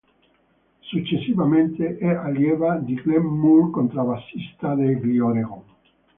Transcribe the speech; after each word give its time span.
Successivamente 0.79 1.99
è 1.99 2.07
allieva 2.07 2.77
di 2.79 2.95
Glen 2.95 3.21
Moore, 3.21 3.69
contrabbassista 3.69 4.73
degli 4.73 5.19
Oregon. 5.19 5.61